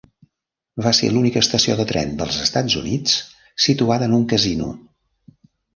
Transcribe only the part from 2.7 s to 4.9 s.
Units situada en un casino.